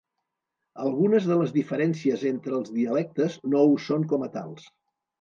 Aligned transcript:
Algunes 0.85 1.27
de 1.33 1.37
les 1.41 1.53
diferències 1.59 2.25
entre 2.31 2.57
els 2.63 2.75
dialectes 2.81 3.39
no 3.55 3.65
ho 3.71 3.81
són 3.91 4.11
com 4.17 4.29
a 4.31 4.35
tals. 4.39 4.71